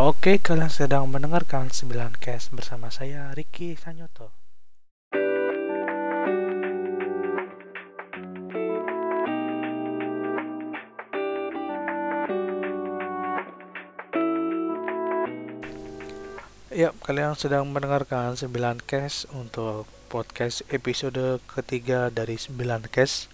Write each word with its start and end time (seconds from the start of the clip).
Oke, 0.00 0.40
kalian 0.40 0.72
sedang 0.72 1.12
mendengarkan 1.12 1.68
9 1.68 2.16
Cast 2.16 2.56
bersama 2.56 2.88
saya 2.88 3.36
Ricky 3.36 3.76
Sanyoto. 3.76 4.32
Ya, 16.72 16.96
kalian 17.04 17.36
sedang 17.36 17.68
mendengarkan 17.68 18.40
9 18.40 18.80
Cast 18.88 19.28
untuk 19.36 19.84
podcast 20.08 20.64
episode 20.72 21.44
ketiga 21.44 22.08
dari 22.08 22.40
9 22.40 22.56
Cast. 22.88 23.28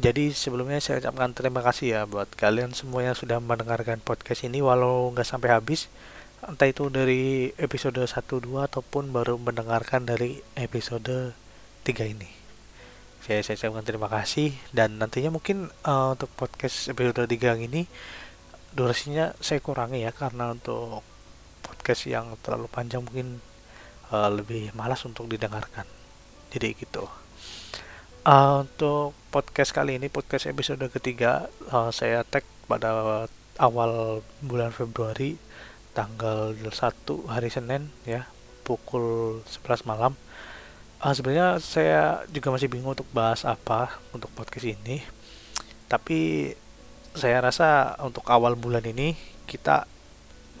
Jadi 0.00 0.32
sebelumnya 0.32 0.80
saya 0.80 1.04
ucapkan 1.04 1.36
terima 1.36 1.60
kasih 1.60 1.86
ya 1.92 2.00
buat 2.08 2.32
kalian 2.32 2.72
semua 2.72 3.04
yang 3.04 3.12
sudah 3.12 3.36
mendengarkan 3.36 4.00
podcast 4.00 4.48
ini 4.48 4.64
walau 4.64 5.12
nggak 5.12 5.28
sampai 5.28 5.52
habis. 5.52 5.92
Entah 6.40 6.72
itu 6.72 6.88
dari 6.88 7.52
episode 7.60 8.00
1 8.00 8.08
2 8.08 8.64
ataupun 8.64 9.12
baru 9.12 9.36
mendengarkan 9.36 10.08
dari 10.08 10.40
episode 10.56 11.36
3 11.84 12.16
ini. 12.16 12.32
Saya 13.20 13.44
saya 13.44 13.60
ucapkan 13.60 13.84
terima 13.84 14.08
kasih 14.08 14.56
dan 14.72 14.96
nantinya 14.96 15.36
mungkin 15.36 15.68
uh, 15.84 16.16
untuk 16.16 16.32
podcast 16.32 16.88
episode 16.88 17.28
3 17.28 17.60
ini 17.68 17.84
durasinya 18.72 19.36
saya 19.36 19.60
kurangi 19.60 20.00
ya 20.00 20.16
karena 20.16 20.56
untuk 20.56 21.04
podcast 21.60 22.08
yang 22.08 22.40
terlalu 22.40 22.72
panjang 22.72 23.04
mungkin 23.04 23.44
uh, 24.08 24.32
lebih 24.32 24.72
malas 24.72 25.04
untuk 25.04 25.28
didengarkan. 25.28 25.84
Jadi 26.48 26.88
gitu 26.88 27.04
uh, 28.24 28.64
untuk 28.66 29.16
podcast 29.32 29.72
kali 29.72 29.96
ini 29.96 30.12
podcast 30.12 30.50
episode 30.50 30.82
ketiga 30.92 31.48
uh, 31.72 31.88
saya 31.94 32.26
tag 32.26 32.44
pada 32.68 33.24
awal 33.56 34.20
bulan 34.44 34.72
Februari 34.72 35.40
tanggal 35.96 36.54
1 36.54 36.70
hari 37.28 37.48
Senin 37.50 37.90
ya 38.04 38.28
pukul 38.62 39.40
11 39.48 39.88
malam. 39.88 40.12
Uh, 41.00 41.12
sebenarnya 41.16 41.58
saya 41.58 42.22
juga 42.28 42.52
masih 42.52 42.68
bingung 42.68 42.92
untuk 42.92 43.08
bahas 43.10 43.42
apa 43.48 43.98
untuk 44.12 44.28
podcast 44.36 44.68
ini. 44.68 45.02
Tapi 45.90 46.52
saya 47.16 47.42
rasa 47.42 47.98
untuk 48.06 48.22
awal 48.30 48.54
bulan 48.54 48.86
ini 48.86 49.18
kita 49.50 49.88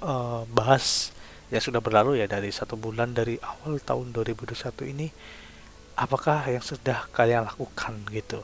uh, 0.02 0.42
bahas 0.50 1.14
ya 1.52 1.62
sudah 1.62 1.78
berlalu 1.78 2.18
ya 2.18 2.26
dari 2.26 2.50
satu 2.50 2.74
bulan 2.74 3.14
dari 3.14 3.38
awal 3.38 3.78
tahun 3.78 4.10
2021 4.10 4.90
ini 4.90 5.08
apakah 6.00 6.48
yang 6.48 6.64
sudah 6.64 7.04
kalian 7.12 7.44
lakukan 7.44 8.00
gitu? 8.08 8.40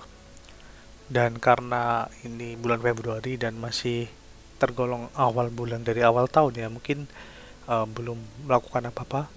Dan 1.08 1.40
karena 1.40 2.04
ini 2.20 2.52
bulan 2.60 2.84
Februari 2.84 3.40
dan 3.40 3.56
masih 3.56 4.12
tergolong 4.60 5.08
awal 5.16 5.48
bulan 5.48 5.80
dari 5.80 6.04
awal 6.04 6.28
tahun 6.28 6.52
ya 6.56 6.68
mungkin 6.68 7.08
uh, 7.64 7.88
belum 7.88 8.20
melakukan 8.44 8.92
apa-apa. 8.92 9.32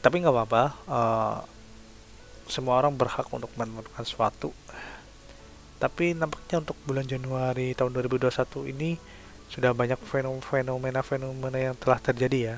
Tapi 0.00 0.14
nggak 0.24 0.32
apa-apa 0.32 0.64
uh, 0.88 1.36
semua 2.48 2.80
orang 2.80 2.96
berhak 2.96 3.28
untuk 3.28 3.52
melakukan 3.60 4.04
sesuatu. 4.08 4.50
Tapi 5.76 6.14
nampaknya 6.14 6.62
untuk 6.62 6.78
bulan 6.86 7.04
Januari 7.04 7.74
tahun 7.74 7.92
2021 7.92 8.72
ini 8.72 8.96
sudah 9.50 9.74
banyak 9.76 9.98
fenomena-fenomena 10.46 11.58
yang 11.58 11.76
telah 11.76 11.98
terjadi 12.00 12.38
ya. 12.40 12.56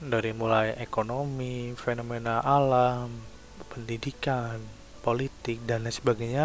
Dari 0.00 0.32
mulai 0.32 0.76
ekonomi, 0.80 1.72
fenomena 1.76 2.40
alam, 2.44 3.39
pendidikan, 3.68 4.62
politik 5.00 5.64
dan 5.64 5.84
lain 5.84 5.94
sebagainya 5.94 6.44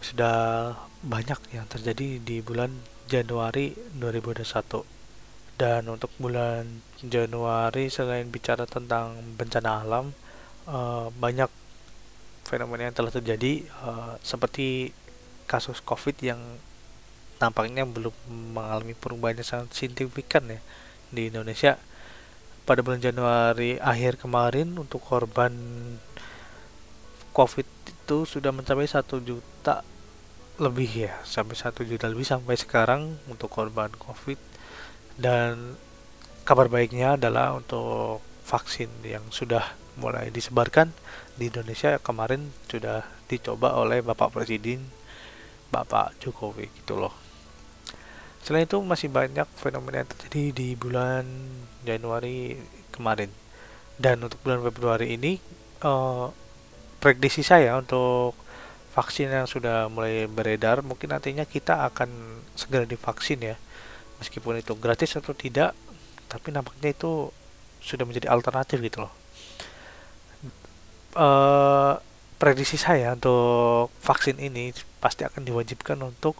sudah 0.00 0.72
banyak 1.02 1.38
yang 1.54 1.66
terjadi 1.66 2.22
di 2.22 2.42
bulan 2.42 2.70
Januari 3.06 3.74
2021 3.98 4.96
dan 5.56 5.88
untuk 5.88 6.12
bulan 6.20 6.84
Januari 7.00 7.88
selain 7.88 8.28
bicara 8.28 8.68
tentang 8.68 9.16
bencana 9.40 9.82
alam 9.82 10.12
uh, 10.68 11.08
banyak 11.16 11.48
fenomena 12.44 12.90
yang 12.90 12.96
telah 12.96 13.10
terjadi 13.10 13.64
uh, 13.82 14.20
seperti 14.20 14.92
kasus 15.48 15.80
COVID 15.82 16.16
yang 16.22 16.40
tampaknya 17.40 17.84
belum 17.84 18.12
mengalami 18.54 18.92
perubahan 18.96 19.40
yang 19.40 19.48
sangat 19.48 19.70
signifikan 19.72 20.46
ya 20.46 20.60
di 21.10 21.32
Indonesia. 21.32 21.80
Pada 22.66 22.82
bulan 22.82 22.98
Januari 22.98 23.78
akhir 23.78 24.18
kemarin 24.18 24.74
untuk 24.74 24.98
korban 24.98 25.54
COVID 27.36 27.68
itu 27.84 28.18
sudah 28.24 28.48
mencapai 28.48 28.88
satu 28.88 29.20
juta 29.20 29.84
lebih 30.56 30.88
ya 30.88 31.12
sampai 31.20 31.52
satu 31.52 31.84
juta 31.84 32.08
lebih 32.08 32.24
sampai 32.24 32.56
sekarang 32.56 33.20
untuk 33.28 33.52
korban 33.52 33.92
COVID 33.92 34.40
dan 35.20 35.76
kabar 36.48 36.72
baiknya 36.72 37.20
adalah 37.20 37.52
untuk 37.52 38.24
vaksin 38.48 38.88
yang 39.04 39.28
sudah 39.28 39.76
mulai 40.00 40.32
disebarkan 40.32 40.96
di 41.36 41.52
Indonesia 41.52 42.00
kemarin 42.00 42.56
sudah 42.72 43.04
dicoba 43.28 43.76
oleh 43.76 44.00
Bapak 44.00 44.32
Presiden 44.32 44.88
Bapak 45.68 46.16
Jokowi 46.24 46.72
gitu 46.72 46.96
loh 46.96 47.26
Selain 48.46 48.62
itu 48.62 48.78
masih 48.78 49.10
banyak 49.10 49.50
fenomena 49.58 50.06
yang 50.06 50.10
terjadi 50.14 50.54
di 50.54 50.68
bulan 50.78 51.26
Januari 51.82 52.54
kemarin. 52.94 53.26
Dan 53.98 54.22
untuk 54.22 54.38
bulan 54.46 54.62
Februari 54.62 55.18
ini 55.18 55.42
uh, 55.82 56.30
prediksi 56.98 57.44
saya 57.44 57.76
untuk 57.76 58.34
vaksin 58.96 59.28
yang 59.28 59.44
sudah 59.44 59.92
mulai 59.92 60.24
beredar 60.24 60.80
mungkin 60.80 61.12
nantinya 61.12 61.44
kita 61.44 61.84
akan 61.92 62.40
segera 62.56 62.88
divaksin 62.88 63.44
ya. 63.44 63.56
Meskipun 64.16 64.56
itu 64.56 64.72
gratis 64.80 65.12
atau 65.20 65.36
tidak, 65.36 65.76
tapi 66.32 66.48
nampaknya 66.48 66.96
itu 66.96 67.28
sudah 67.84 68.08
menjadi 68.08 68.32
alternatif 68.32 68.80
gitu 68.80 69.04
loh. 69.04 69.12
Uh, 71.16 72.00
prediksi 72.36 72.76
saya 72.76 73.16
untuk 73.16 73.92
vaksin 74.04 74.36
ini 74.40 74.72
pasti 75.00 75.24
akan 75.24 75.44
diwajibkan 75.44 75.96
untuk 76.00 76.36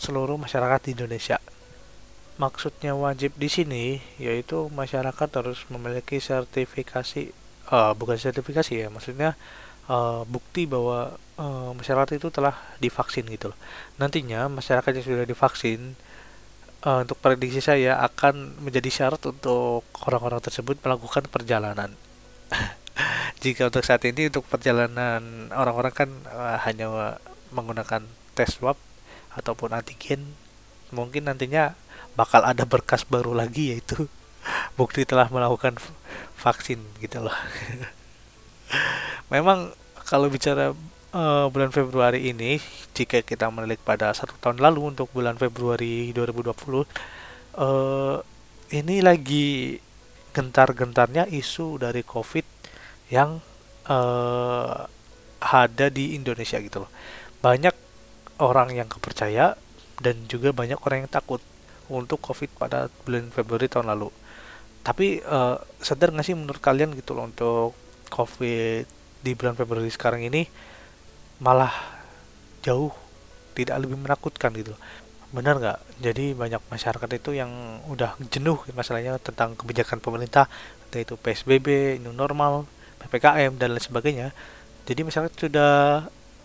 seluruh 0.00 0.40
masyarakat 0.40 0.88
di 0.88 0.90
Indonesia. 0.96 1.38
Maksudnya 2.40 2.96
wajib 2.96 3.36
di 3.36 3.52
sini 3.52 3.84
yaitu 4.16 4.72
masyarakat 4.72 5.28
harus 5.36 5.62
memiliki 5.68 6.16
sertifikasi 6.16 7.41
uh, 7.72 7.92
bukan 7.96 8.20
sertifikasi 8.20 8.86
ya, 8.86 8.88
maksudnya 8.92 9.34
uh, 9.88 10.22
bukti 10.28 10.68
bahwa 10.68 11.16
uh, 11.40 11.72
masyarakat 11.72 12.20
itu 12.20 12.28
telah 12.28 12.54
divaksin 12.78 13.24
gitu 13.32 13.50
loh. 13.50 13.58
Nantinya 13.96 14.46
masyarakat 14.52 14.92
yang 15.00 15.06
sudah 15.06 15.26
divaksin 15.26 15.96
uh, 16.84 17.02
untuk 17.02 17.18
prediksi 17.18 17.64
saya 17.64 17.98
akan 18.04 18.60
menjadi 18.62 18.90
syarat 18.92 19.22
untuk 19.24 19.88
orang-orang 20.04 20.44
tersebut 20.44 20.78
melakukan 20.84 21.26
perjalanan. 21.32 21.96
Jika 23.42 23.72
untuk 23.72 23.82
saat 23.82 24.04
ini 24.04 24.28
untuk 24.28 24.46
perjalanan 24.46 25.50
orang-orang 25.50 25.94
kan 25.96 26.10
uh, 26.30 26.60
hanya 26.68 27.16
menggunakan 27.50 28.04
tes 28.36 28.60
swab 28.60 28.76
ataupun 29.32 29.72
antigen 29.72 30.36
mungkin 30.92 31.24
nantinya 31.24 31.72
bakal 32.12 32.44
ada 32.44 32.68
berkas 32.68 33.08
baru 33.08 33.32
lagi 33.32 33.72
yaitu 33.72 34.08
bukti 34.78 35.06
telah 35.06 35.28
melakukan 35.28 35.78
vaksin 36.38 36.80
gitu 36.98 37.22
loh 37.22 37.36
memang 39.34 39.72
kalau 40.08 40.28
bicara 40.28 40.76
uh, 41.14 41.46
bulan 41.48 41.70
Februari 41.70 42.30
ini 42.30 42.58
jika 42.92 43.22
kita 43.22 43.48
menilik 43.48 43.80
pada 43.80 44.12
satu 44.12 44.36
tahun 44.38 44.60
lalu 44.60 44.96
untuk 44.96 45.08
bulan 45.14 45.38
Februari 45.38 46.10
2020 46.12 46.42
uh, 46.42 46.82
eh, 46.82 48.18
ini 48.72 49.04
lagi 49.04 49.76
gentar-gentarnya 50.32 51.28
isu 51.28 51.76
dari 51.76 52.00
COVID 52.00 52.46
yang 53.12 53.40
uh, 53.88 54.76
ada 55.42 55.86
di 55.92 56.16
Indonesia 56.16 56.56
gitu 56.56 56.84
loh 56.86 56.90
banyak 57.42 57.74
orang 58.40 58.74
yang 58.74 58.88
kepercaya 58.88 59.58
dan 60.02 60.26
juga 60.26 60.50
banyak 60.50 60.78
orang 60.82 61.06
yang 61.06 61.12
takut 61.12 61.38
untuk 61.92 62.18
COVID 62.18 62.50
pada 62.58 62.90
bulan 63.04 63.28
Februari 63.30 63.70
tahun 63.70 63.92
lalu. 63.92 64.10
Tapi 64.82 65.22
uh, 65.22 65.56
sadar 65.78 66.10
nggak 66.10 66.26
sih 66.26 66.34
menurut 66.34 66.58
kalian 66.58 66.94
gitu 66.98 67.14
loh 67.14 67.30
untuk 67.30 67.74
COVID 68.10 68.84
di 69.22 69.32
bulan 69.38 69.54
Februari 69.54 69.88
sekarang 69.88 70.26
ini 70.26 70.50
malah 71.38 71.70
jauh 72.66 72.90
tidak 73.54 73.78
lebih 73.82 73.98
menakutkan 73.98 74.50
gitu. 74.58 74.74
Benar 75.30 75.62
nggak? 75.62 75.78
Jadi 76.02 76.34
banyak 76.34 76.60
masyarakat 76.68 77.10
itu 77.14 77.30
yang 77.38 77.80
udah 77.88 78.18
jenuh 78.28 78.58
masalahnya 78.74 79.16
tentang 79.22 79.54
kebijakan 79.56 80.02
pemerintah, 80.02 80.50
yaitu 80.92 81.16
PSBB, 81.16 81.98
new 82.02 82.12
normal, 82.12 82.68
PPKM 83.00 83.56
dan 83.56 83.72
lain 83.72 83.82
sebagainya. 83.82 84.28
Jadi 84.84 85.00
masyarakat 85.06 85.32
sudah 85.38 85.72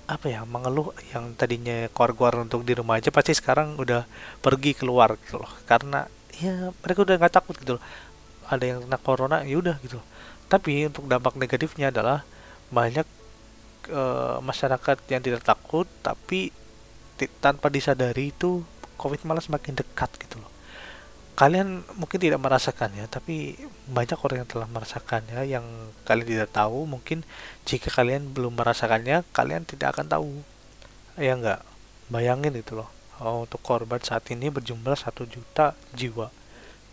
apa 0.08 0.26
ya 0.32 0.48
mengeluh 0.48 0.96
yang 1.12 1.36
tadinya 1.36 1.92
keluar-keluar 1.92 2.48
untuk 2.48 2.64
di 2.64 2.72
rumah 2.72 2.96
aja 2.96 3.12
pasti 3.12 3.36
sekarang 3.36 3.76
udah 3.76 4.08
pergi 4.40 4.72
keluar 4.72 5.20
gitu 5.20 5.44
loh 5.44 5.52
karena 5.68 6.08
ya 6.40 6.72
mereka 6.80 7.04
udah 7.04 7.16
nggak 7.20 7.36
takut 7.36 7.60
gitu 7.60 7.76
loh 7.76 7.84
ada 8.48 8.64
yang 8.64 8.80
kena 8.84 9.00
corona 9.00 9.38
ya 9.44 9.60
udah 9.60 9.78
gitu. 9.84 10.00
Tapi 10.48 10.88
untuk 10.88 11.06
dampak 11.12 11.36
negatifnya 11.36 11.92
adalah 11.92 12.24
banyak 12.72 13.08
e, 13.92 14.02
masyarakat 14.44 14.98
yang 15.12 15.22
tidak 15.24 15.44
takut 15.44 15.88
tapi 16.04 16.52
tanpa 17.42 17.68
disadari 17.68 18.30
itu 18.32 18.62
covid 18.96 19.24
malah 19.28 19.44
semakin 19.44 19.76
dekat 19.76 20.10
gitu 20.24 20.40
loh. 20.40 20.52
Kalian 21.38 21.86
mungkin 22.00 22.18
tidak 22.18 22.42
merasakannya 22.42 23.06
tapi 23.12 23.60
banyak 23.86 24.18
orang 24.18 24.42
yang 24.42 24.50
telah 24.50 24.68
merasakannya 24.72 25.40
yang 25.46 25.66
kalian 26.02 26.28
tidak 26.28 26.50
tahu 26.50 26.90
mungkin 26.90 27.22
jika 27.68 27.94
kalian 27.94 28.34
belum 28.34 28.58
merasakannya 28.58 29.22
kalian 29.36 29.68
tidak 29.68 29.94
akan 29.94 30.08
tahu. 30.10 30.32
Ya 31.20 31.38
enggak 31.38 31.62
bayangin 32.10 32.58
itu 32.58 32.74
loh. 32.74 32.90
Oh, 33.18 33.50
untuk 33.50 33.62
korban 33.66 33.98
saat 33.98 34.30
ini 34.30 34.54
berjumlah 34.54 34.94
satu 34.94 35.26
juta 35.26 35.74
jiwa. 35.98 36.30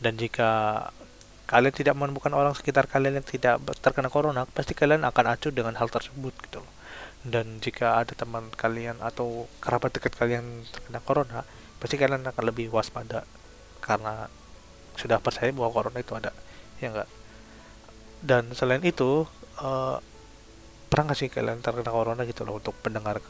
Dan 0.01 0.17
jika 0.17 0.81
kalian 1.55 1.71
tidak 1.71 1.95
menemukan 1.95 2.35
orang 2.35 2.51
sekitar 2.59 2.91
kalian 2.91 3.23
yang 3.23 3.27
tidak 3.27 3.63
terkena 3.79 4.11
corona 4.11 4.43
pasti 4.51 4.75
kalian 4.75 5.07
akan 5.07 5.39
acuh 5.39 5.55
dengan 5.55 5.79
hal 5.79 5.87
tersebut 5.87 6.35
gitu 6.51 6.59
loh. 6.59 6.73
Dan 7.23 7.63
jika 7.63 8.03
ada 8.03 8.13
teman 8.13 8.51
kalian 8.53 8.99
atau 8.99 9.47
kerabat 9.63 9.95
dekat 9.95 10.19
kalian 10.19 10.67
terkena 10.75 10.99
corona 10.99 11.47
pasti 11.79 11.95
kalian 11.95 12.27
akan 12.27 12.45
lebih 12.51 12.75
waspada 12.75 13.23
karena 13.79 14.27
sudah 14.99 15.23
percaya 15.23 15.55
bahwa 15.55 15.71
corona 15.71 15.99
itu 16.03 16.13
ada 16.19 16.35
ya 16.83 16.91
enggak 16.91 17.09
dan 18.25 18.49
selain 18.57 18.81
itu 18.81 19.29
uh, 19.61 20.01
pernah 20.89 21.13
nggak 21.13 21.19
sih 21.21 21.29
kalian 21.29 21.61
terkena 21.61 21.93
corona 21.93 22.25
gitu 22.25 22.49
loh 22.49 22.57
untuk 22.57 22.73
pendengar 22.81 23.21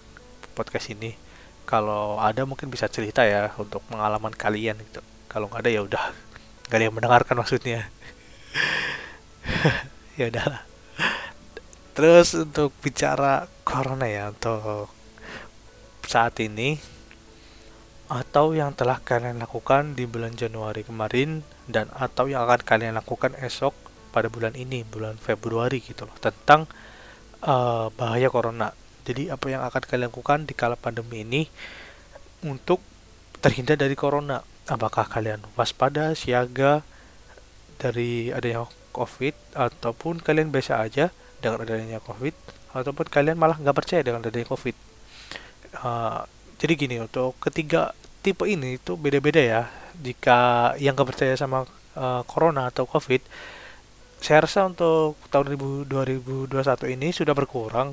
podcast 0.55 0.95
ini? 0.95 1.19
Kalau 1.67 2.23
ada 2.23 2.47
mungkin 2.47 2.71
bisa 2.71 2.87
cerita 2.87 3.27
ya 3.27 3.51
untuk 3.59 3.83
pengalaman 3.91 4.31
kalian 4.31 4.79
gitu. 4.79 5.03
Kalau 5.27 5.51
nggak 5.51 5.67
ada 5.67 5.71
ya 5.75 5.83
udah 5.83 6.05
nggak 6.69 6.77
ada 6.79 6.85
yang 6.85 6.97
mendengarkan 6.97 7.37
maksudnya. 7.39 7.89
Ya 10.15 10.31
udahlah. 10.31 10.63
Terus 11.91 12.39
untuk 12.39 12.71
bicara 12.79 13.51
corona 13.67 14.07
ya 14.07 14.31
untuk 14.31 14.87
saat 16.07 16.39
ini 16.39 16.79
atau 18.07 18.55
yang 18.55 18.77
telah 18.79 19.03
kalian 19.03 19.43
lakukan 19.43 19.99
di 19.99 20.07
bulan 20.07 20.39
Januari 20.39 20.87
kemarin 20.87 21.43
dan 21.67 21.91
atau 21.91 22.31
yang 22.31 22.47
akan 22.47 22.63
kalian 22.63 22.95
lakukan 22.95 23.35
esok 23.43 23.75
pada 24.15 24.31
bulan 24.31 24.55
ini 24.55 24.87
bulan 24.87 25.19
Februari 25.19 25.83
gitu 25.83 26.07
loh 26.07 26.15
tentang 26.23 26.71
uh, 27.43 27.91
bahaya 27.99 28.31
corona. 28.31 28.71
Jadi 29.03 29.35
apa 29.35 29.51
yang 29.51 29.67
akan 29.67 29.83
kalian 29.83 30.15
lakukan 30.15 30.39
di 30.47 30.55
kala 30.55 30.79
pandemi 30.79 31.27
ini 31.27 31.43
untuk 32.47 32.79
terhindar 33.43 33.81
dari 33.81 33.99
corona 33.99 34.41
apakah 34.69 35.05
kalian 35.09 35.45
waspada 35.59 36.17
siaga 36.17 36.85
dari 37.77 38.33
adanya 38.33 38.65
covid 38.95 39.35
ataupun 39.53 40.23
kalian 40.23 40.49
biasa 40.55 40.81
aja 40.81 41.11
dengan 41.43 41.67
adanya 41.67 42.01
covid 42.01 42.33
ataupun 42.73 43.07
kalian 43.11 43.37
malah 43.37 43.61
nggak 43.61 43.77
percaya 43.77 44.01
dengan 44.01 44.25
adanya 44.25 44.49
covid? 44.49 44.77
Uh, 45.75 46.23
jadi 46.57 46.73
gini 46.79 46.97
untuk 47.03 47.37
ketiga 47.43 47.93
tipe 48.25 48.47
ini 48.49 48.81
itu 48.81 48.97
beda-beda 48.97 49.43
ya. 49.43 49.63
Jika 49.95 50.75
yang 50.83 50.99
gak 50.99 51.15
percaya 51.15 51.39
sama 51.39 51.71
uh, 51.95 52.23
corona 52.27 52.67
atau 52.67 52.83
covid 52.83 53.23
saya 54.25 54.49
rasa 54.49 54.65
untuk 54.65 55.21
tahun 55.29 55.53
2021 55.85 56.49
ini 56.97 57.13
sudah 57.13 57.37
berkurang 57.37 57.93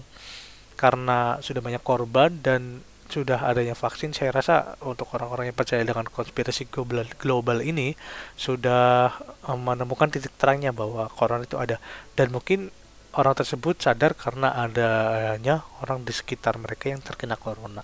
karena 0.80 1.36
sudah 1.44 1.60
banyak 1.60 1.84
korban 1.84 2.40
dan 2.40 2.80
sudah 3.12 3.44
adanya 3.44 3.76
vaksin 3.76 4.16
saya 4.16 4.32
rasa 4.32 4.80
untuk 4.82 5.12
orang-orang 5.12 5.52
yang 5.52 5.58
percaya 5.58 5.84
dengan 5.84 6.08
konspirasi 6.08 6.72
global, 6.72 7.04
global 7.20 7.60
ini 7.60 7.94
sudah 8.40 9.12
um, 9.46 9.60
menemukan 9.60 10.08
titik 10.08 10.32
terangnya 10.40 10.72
bahwa 10.72 11.12
corona 11.12 11.44
itu 11.44 11.60
ada. 11.60 11.78
Dan 12.16 12.32
mungkin 12.32 12.72
orang 13.20 13.36
tersebut 13.36 13.84
sadar 13.84 14.16
karena 14.16 14.56
adanya 14.56 15.68
orang 15.84 16.08
di 16.08 16.16
sekitar 16.16 16.56
mereka 16.56 16.88
yang 16.88 17.04
terkena 17.04 17.36
corona. 17.36 17.84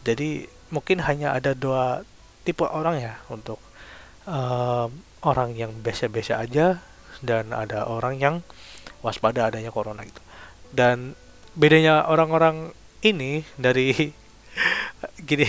Jadi 0.00 0.48
mungkin 0.72 1.04
hanya 1.04 1.36
ada 1.36 1.52
dua 1.52 2.00
tipe 2.48 2.64
orang 2.64 2.96
ya 3.00 3.14
untuk 3.28 3.60
um, 4.24 4.88
orang 5.24 5.52
yang 5.56 5.72
biasa-biasa 5.84 6.40
aja 6.40 6.80
dan 7.20 7.52
ada 7.52 7.88
orang 7.88 8.16
yang 8.20 8.34
waspada 9.04 9.48
adanya 9.52 9.68
corona 9.68 10.04
itu. 10.04 10.20
Dan 10.72 11.12
bedanya 11.52 12.08
orang-orang 12.08 12.72
ini 13.04 13.44
dari 13.60 14.23
gini 15.22 15.46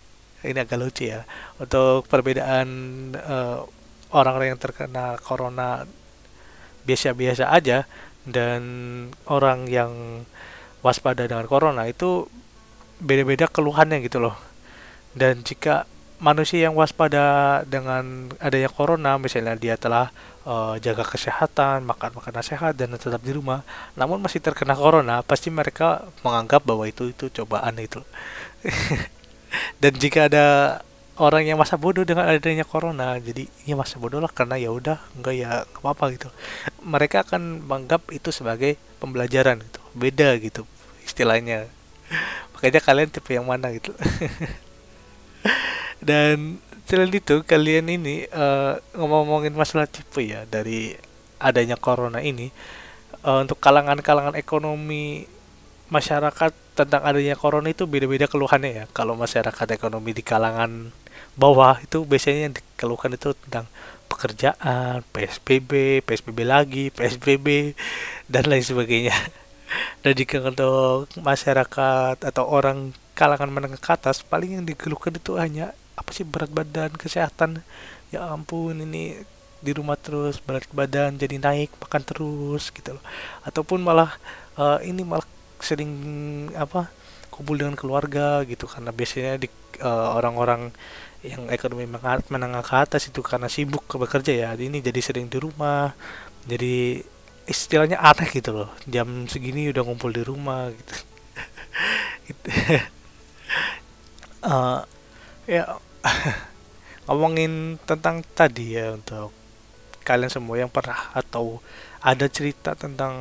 ini 0.48 0.58
agak 0.58 0.78
lucu 0.78 1.10
ya. 1.10 1.26
Untuk 1.58 2.06
perbedaan 2.06 2.68
uh, 3.16 3.66
orang-orang 4.14 4.56
yang 4.56 4.60
terkena 4.60 5.18
corona 5.20 5.84
biasa-biasa 6.88 7.52
aja 7.52 7.84
dan 8.24 8.62
orang 9.28 9.68
yang 9.68 10.24
waspada 10.80 11.26
dengan 11.26 11.44
corona 11.44 11.84
itu 11.84 12.30
beda-beda 13.02 13.50
keluhannya 13.50 14.00
gitu 14.04 14.22
loh. 14.22 14.36
Dan 15.12 15.42
jika 15.42 15.84
manusia 16.18 16.66
yang 16.66 16.74
waspada 16.74 17.62
dengan 17.62 18.30
adanya 18.42 18.66
corona 18.66 19.16
misalnya 19.22 19.54
dia 19.54 19.78
telah 19.78 20.10
uh, 20.42 20.74
jaga 20.82 21.06
kesehatan 21.06 21.86
makan 21.86 22.18
makanan 22.18 22.42
sehat 22.42 22.74
dan 22.74 22.90
tetap 22.98 23.22
di 23.22 23.30
rumah 23.30 23.62
namun 23.94 24.18
masih 24.18 24.42
terkena 24.42 24.74
corona 24.74 25.22
pasti 25.22 25.48
mereka 25.48 26.10
menganggap 26.26 26.66
bahwa 26.66 26.84
itu 26.90 27.14
itu 27.14 27.30
cobaan 27.42 27.78
itu. 27.78 28.02
Dan 29.80 29.96
jika 29.96 30.28
ada 30.28 30.46
orang 31.16 31.48
yang 31.48 31.56
masa 31.56 31.80
bodoh 31.80 32.04
dengan 32.04 32.28
adanya 32.28 32.68
corona 32.68 33.16
jadi 33.16 33.48
ya 33.64 33.80
masa 33.80 33.96
bodoh 33.96 34.20
lah 34.20 34.28
karena 34.28 34.60
ya 34.60 34.68
udah 34.68 35.00
enggak 35.16 35.34
ya 35.38 35.64
apa 35.64 35.88
apa 35.94 36.04
gitu. 36.12 36.28
Mereka 36.84 37.24
akan 37.24 37.64
menganggap 37.64 38.10
itu 38.12 38.28
sebagai 38.34 38.76
pembelajaran 39.00 39.62
gitu 39.62 39.80
beda 39.96 40.36
gitu 40.42 40.62
istilahnya. 41.06 41.70
Makanya 42.58 42.80
kalian 42.82 43.08
tipe 43.08 43.32
yang 43.32 43.46
mana 43.48 43.72
gitu 43.72 43.94
dan 46.08 46.56
selain 46.88 47.12
itu 47.12 47.44
kalian 47.44 47.92
ini 47.92 48.24
uh, 48.32 48.80
ngomong-ngomongin 48.96 49.52
masalah 49.52 49.84
tipe 49.84 50.24
ya 50.24 50.48
dari 50.48 50.96
adanya 51.36 51.76
corona 51.76 52.24
ini 52.24 52.48
uh, 53.28 53.44
untuk 53.44 53.60
kalangan-kalangan 53.60 54.32
ekonomi 54.40 55.28
masyarakat 55.92 56.52
tentang 56.72 57.04
adanya 57.04 57.36
corona 57.36 57.68
itu 57.68 57.84
beda-beda 57.84 58.24
keluhannya 58.24 58.70
ya. 58.72 58.84
Kalau 58.96 59.20
masyarakat 59.20 59.68
ekonomi 59.68 60.16
di 60.16 60.24
kalangan 60.24 60.88
bawah 61.36 61.76
itu 61.84 62.08
biasanya 62.08 62.48
yang 62.48 62.54
dikeluhkan 62.56 63.12
itu 63.20 63.36
tentang 63.36 63.68
pekerjaan, 64.08 65.04
PSBB, 65.12 66.00
PSBB 66.08 66.38
lagi, 66.48 66.88
PSBB 66.88 67.76
dan 68.32 68.48
lain 68.48 68.64
sebagainya. 68.64 69.16
Dan 70.02 70.16
jika 70.16 70.40
untuk 70.40 71.12
masyarakat 71.20 72.16
atau 72.24 72.44
orang 72.48 72.96
kalangan 73.12 73.52
menengah 73.52 73.76
ke 73.76 73.90
atas 73.92 74.24
paling 74.24 74.56
yang 74.56 74.64
dikeluhkan 74.64 75.12
itu 75.12 75.36
hanya 75.36 75.76
apa 76.08 76.16
sih 76.16 76.24
berat 76.24 76.48
badan 76.48 76.96
kesehatan. 76.96 77.60
Ya 78.08 78.32
ampun 78.32 78.80
ini 78.80 79.20
di 79.60 79.76
rumah 79.76 80.00
terus 80.00 80.40
berat 80.40 80.64
badan 80.72 81.20
jadi 81.20 81.36
naik 81.36 81.68
makan 81.76 82.02
terus 82.08 82.72
gitu 82.72 82.96
loh. 82.96 83.04
Ataupun 83.44 83.84
malah 83.84 84.16
uh, 84.56 84.80
ini 84.80 85.04
malah 85.04 85.28
sering 85.60 85.92
apa 86.56 86.88
kumpul 87.28 87.60
dengan 87.60 87.76
keluarga 87.76 88.40
gitu. 88.48 88.64
Karena 88.64 88.88
biasanya 88.88 89.36
di 89.36 89.52
uh, 89.84 90.16
orang-orang 90.16 90.72
yang 91.20 91.52
ekonomi 91.52 91.84
menengah 92.32 92.64
ke 92.64 92.72
atas 92.72 93.12
itu 93.12 93.20
karena 93.20 93.52
sibuk 93.52 93.84
bekerja 93.84 94.32
ya 94.32 94.50
ini 94.56 94.80
jadi 94.80 95.04
sering 95.04 95.28
di 95.28 95.36
rumah. 95.36 95.92
Jadi 96.48 97.04
istilahnya 97.44 98.00
aneh 98.00 98.32
gitu 98.32 98.56
loh. 98.56 98.72
Jam 98.88 99.28
segini 99.28 99.68
udah 99.68 99.84
ngumpul 99.84 100.08
di 100.08 100.24
rumah 100.24 100.72
gitu, 100.72 100.94
gitu. 102.32 102.48
uh, 104.48 104.80
ya 105.44 105.76
ngomongin 107.08 107.80
tentang 107.88 108.22
tadi 108.36 108.76
ya 108.76 108.94
untuk 108.94 109.32
kalian 110.04 110.32
semua 110.32 110.56
yang 110.60 110.72
pernah 110.72 111.12
atau 111.12 111.60
ada 112.00 112.26
cerita 112.32 112.72
tentang 112.72 113.14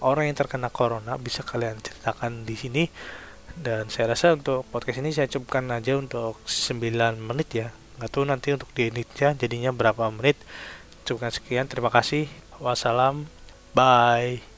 orang 0.00 0.28
yang 0.28 0.36
terkena 0.36 0.68
corona 0.72 1.16
bisa 1.20 1.44
kalian 1.44 1.80
ceritakan 1.80 2.44
di 2.44 2.56
sini 2.56 2.84
dan 3.54 3.86
saya 3.88 4.16
rasa 4.16 4.34
untuk 4.34 4.66
podcast 4.68 5.00
ini 5.00 5.14
saya 5.14 5.30
cukupkan 5.30 5.68
aja 5.70 5.96
untuk 5.96 6.40
9 6.44 6.80
menit 7.20 7.48
ya 7.52 7.68
nggak 8.00 8.10
tahu 8.10 8.24
nanti 8.26 8.50
untuk 8.50 8.68
di 8.74 8.90
editnya 8.90 9.38
jadinya 9.38 9.70
berapa 9.70 10.10
menit 10.10 10.34
cukupkan 11.06 11.30
sekian 11.30 11.70
terima 11.70 11.92
kasih 11.92 12.26
Wassalam. 12.60 13.26
Bye. 13.74 14.53